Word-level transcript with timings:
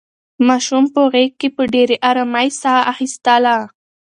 ماشوم 0.47 0.85
په 0.93 1.01
غېږ 1.13 1.31
کې 1.39 1.49
په 1.55 1.63
ډېرې 1.73 1.95
ارامۍ 2.09 2.49
ساه 2.61 2.81
اخیستله. 2.91 3.55